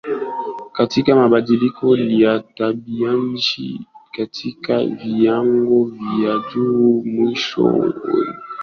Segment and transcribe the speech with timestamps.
[0.71, 3.85] katika mabadiliko ya tabianchi
[4.17, 8.33] katika viwango vya juu Mwishowe ni